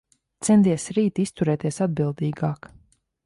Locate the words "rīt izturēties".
0.99-1.79